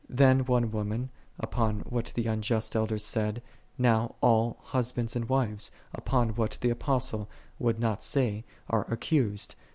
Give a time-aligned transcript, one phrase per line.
[0.09, 3.41] Then one woman, upon what the elders said,
[3.77, 5.29] now all husbands and
[5.93, 9.53] upon what the Apostle would not say, are accused.